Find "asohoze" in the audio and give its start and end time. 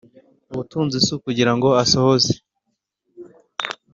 1.83-2.31